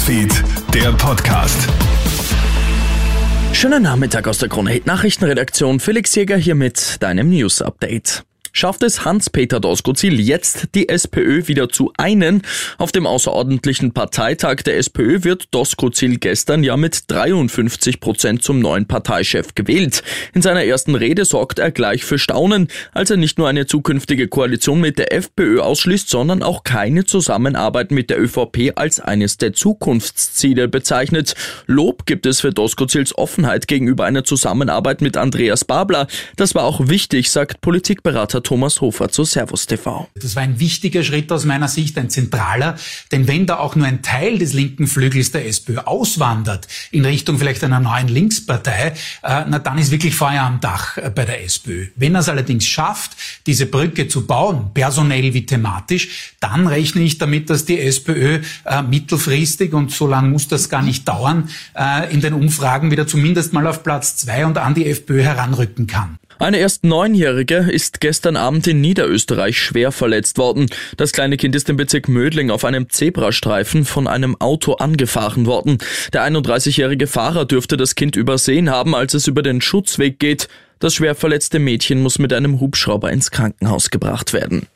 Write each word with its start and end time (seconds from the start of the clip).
Newsfeed, 0.00 0.32
der 0.72 0.92
Podcast. 0.92 1.68
Schönen 3.52 3.82
Nachmittag 3.82 4.28
aus 4.28 4.38
der 4.38 4.48
Krone 4.48 4.70
Hit 4.70 4.86
Nachrichtenredaktion. 4.86 5.78
Felix 5.78 6.14
Jäger 6.14 6.38
hier 6.38 6.54
mit 6.54 7.02
deinem 7.02 7.28
News 7.28 7.60
Update. 7.60 8.24
Schafft 8.60 8.82
es 8.82 9.06
Hans-Peter 9.06 9.58
Doskozil 9.58 10.20
jetzt, 10.20 10.74
die 10.74 10.90
SPÖ 10.90 11.48
wieder 11.48 11.70
zu 11.70 11.94
einen? 11.96 12.42
Auf 12.76 12.92
dem 12.92 13.06
außerordentlichen 13.06 13.92
Parteitag 13.92 14.56
der 14.56 14.76
SPÖ 14.76 15.24
wird 15.24 15.54
Doskozil 15.54 16.18
gestern 16.18 16.62
ja 16.62 16.76
mit 16.76 17.10
53 17.10 18.00
Prozent 18.00 18.42
zum 18.42 18.60
neuen 18.60 18.86
Parteichef 18.86 19.54
gewählt. 19.54 20.02
In 20.34 20.42
seiner 20.42 20.62
ersten 20.62 20.94
Rede 20.94 21.24
sorgt 21.24 21.58
er 21.58 21.70
gleich 21.70 22.04
für 22.04 22.18
Staunen, 22.18 22.68
als 22.92 23.08
er 23.08 23.16
nicht 23.16 23.38
nur 23.38 23.48
eine 23.48 23.64
zukünftige 23.64 24.28
Koalition 24.28 24.82
mit 24.82 24.98
der 24.98 25.14
FPÖ 25.14 25.60
ausschließt, 25.60 26.10
sondern 26.10 26.42
auch 26.42 26.62
keine 26.62 27.06
Zusammenarbeit 27.06 27.92
mit 27.92 28.10
der 28.10 28.20
ÖVP 28.20 28.72
als 28.74 29.00
eines 29.00 29.38
der 29.38 29.54
Zukunftsziele 29.54 30.68
bezeichnet. 30.68 31.34
Lob 31.66 32.04
gibt 32.04 32.26
es 32.26 32.42
für 32.42 32.52
Doskozils 32.52 33.16
Offenheit 33.16 33.68
gegenüber 33.68 34.04
einer 34.04 34.24
Zusammenarbeit 34.24 35.00
mit 35.00 35.16
Andreas 35.16 35.64
Babler. 35.64 36.08
Das 36.36 36.54
war 36.54 36.64
auch 36.64 36.88
wichtig, 36.88 37.30
sagt 37.30 37.62
Politikberater 37.62 38.42
Thomas 38.50 38.80
Hofer 38.80 39.08
zu 39.10 39.22
Servus 39.22 39.68
TV. 39.68 40.08
Das 40.16 40.34
war 40.34 40.42
ein 40.42 40.58
wichtiger 40.58 41.04
Schritt 41.04 41.30
aus 41.30 41.44
meiner 41.44 41.68
Sicht, 41.68 41.96
ein 41.96 42.10
zentraler, 42.10 42.74
denn 43.12 43.28
wenn 43.28 43.46
da 43.46 43.58
auch 43.58 43.76
nur 43.76 43.86
ein 43.86 44.02
Teil 44.02 44.38
des 44.38 44.54
linken 44.54 44.88
Flügels 44.88 45.30
der 45.30 45.46
SPÖ 45.46 45.78
auswandert 45.78 46.66
in 46.90 47.04
Richtung 47.04 47.38
vielleicht 47.38 47.62
einer 47.62 47.78
neuen 47.78 48.08
Linkspartei, 48.08 48.88
äh, 49.22 49.44
na 49.48 49.60
dann 49.60 49.78
ist 49.78 49.92
wirklich 49.92 50.16
Feuer 50.16 50.42
am 50.42 50.58
Dach 50.58 50.96
äh, 50.96 51.10
bei 51.14 51.26
der 51.26 51.44
SPÖ. 51.44 51.90
Wenn 51.94 52.16
er 52.16 52.22
es 52.22 52.28
allerdings 52.28 52.66
schafft, 52.66 53.12
diese 53.46 53.66
Brücke 53.66 54.08
zu 54.08 54.26
bauen, 54.26 54.72
personell 54.74 55.32
wie 55.32 55.46
thematisch, 55.46 56.34
dann 56.40 56.66
rechne 56.66 57.02
ich 57.02 57.18
damit, 57.18 57.50
dass 57.50 57.66
die 57.66 57.78
SPÖ 57.78 58.40
äh, 58.64 58.82
mittelfristig 58.82 59.74
und 59.74 59.92
so 59.92 60.08
lange 60.08 60.28
muss 60.28 60.48
das 60.48 60.68
gar 60.68 60.82
nicht 60.82 61.06
dauern, 61.06 61.48
in 62.10 62.20
den 62.20 62.34
Umfragen 62.34 62.90
wieder 62.90 63.06
zumindest 63.06 63.52
mal 63.52 63.66
auf 63.66 63.82
Platz 63.82 64.16
zwei 64.16 64.44
und 64.44 64.58
an 64.58 64.74
die 64.74 64.86
FPÖ 64.86 65.22
heranrücken 65.22 65.86
kann. 65.86 66.18
Eine 66.40 66.56
erst 66.56 66.84
Neunjährige 66.84 67.68
ist 67.70 68.00
gestern 68.00 68.34
Abend 68.34 68.66
in 68.66 68.80
Niederösterreich 68.80 69.60
schwer 69.60 69.92
verletzt 69.92 70.38
worden. 70.38 70.70
Das 70.96 71.12
kleine 71.12 71.36
Kind 71.36 71.54
ist 71.54 71.68
im 71.68 71.76
Bezirk 71.76 72.08
Mödling 72.08 72.50
auf 72.50 72.64
einem 72.64 72.88
Zebrastreifen 72.88 73.84
von 73.84 74.08
einem 74.08 74.40
Auto 74.40 74.72
angefahren 74.72 75.44
worden. 75.44 75.76
Der 76.14 76.22
31-jährige 76.26 77.08
Fahrer 77.08 77.44
dürfte 77.44 77.76
das 77.76 77.94
Kind 77.94 78.16
übersehen 78.16 78.70
haben, 78.70 78.94
als 78.94 79.12
es 79.12 79.26
über 79.26 79.42
den 79.42 79.60
Schutzweg 79.60 80.18
geht. 80.18 80.48
Das 80.78 80.94
schwer 80.94 81.14
verletzte 81.14 81.58
Mädchen 81.58 82.02
muss 82.02 82.18
mit 82.18 82.32
einem 82.32 82.58
Hubschrauber 82.58 83.12
ins 83.12 83.30
Krankenhaus 83.30 83.90
gebracht 83.90 84.32
werden. 84.32 84.66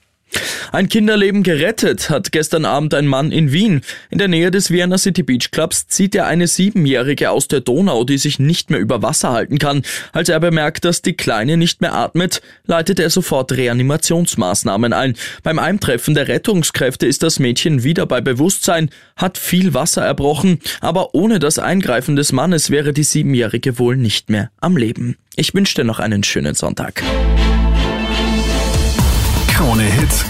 Ein 0.73 0.89
Kinderleben 0.89 1.43
gerettet 1.43 2.11
hat 2.11 2.33
gestern 2.33 2.65
Abend 2.65 2.95
ein 2.95 3.07
Mann 3.07 3.33
in 3.33 3.53
Wien. 3.53 3.83
In 4.11 4.19
der 4.19 4.29
Nähe 4.29 4.51
des 4.51 4.71
Vienna 4.71 4.99
City 4.99 5.23
Beach 5.23 5.51
Clubs 5.51 5.87
zieht 5.87 6.15
er 6.15 6.27
eine 6.27 6.47
Siebenjährige 6.47 7.31
aus 7.31 7.49
der 7.49 7.61
Donau, 7.61 8.05
die 8.05 8.19
sich 8.19 8.39
nicht 8.39 8.71
mehr 8.71 8.81
über 8.81 9.03
Wasser 9.03 9.33
halten 9.33 9.59
kann. 9.59 9.83
Als 10.12 10.29
er 10.29 10.41
bemerkt, 10.41 10.85
dass 10.85 11.03
die 11.03 11.15
Kleine 11.15 11.57
nicht 11.57 11.81
mehr 11.81 11.95
atmet, 11.95 12.43
leitet 12.67 12.99
er 12.99 13.11
sofort 13.11 13.53
Reanimationsmaßnahmen 13.53 14.93
ein. 14.93 15.15
Beim 15.43 15.59
Eintreffen 15.59 16.15
der 16.15 16.29
Rettungskräfte 16.29 17.07
ist 17.07 17.23
das 17.23 17.39
Mädchen 17.39 17.85
wieder 17.85 18.07
bei 18.07 18.21
Bewusstsein, 18.21 18.91
hat 19.17 19.39
viel 19.39 19.75
Wasser 19.75 20.03
erbrochen, 20.03 20.59
aber 20.81 21.15
ohne 21.15 21.39
das 21.39 21.59
Eingreifen 21.59 22.17
des 22.17 22.33
Mannes 22.33 22.71
wäre 22.71 22.93
die 22.93 23.05
Siebenjährige 23.05 23.79
wohl 23.79 23.97
nicht 23.97 24.31
mehr 24.31 24.51
am 24.61 24.77
Leben. 24.77 25.17
Ich 25.37 25.55
wünsche 25.55 25.75
dir 25.75 25.85
noch 25.85 25.99
einen 25.99 26.23
schönen 26.23 26.55
Sonntag. 26.55 27.03